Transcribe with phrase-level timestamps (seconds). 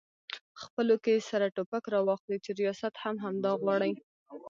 [0.61, 3.91] خپلو کې سره ټوپک راواخلي چې ریاست هم همدا غواړي؟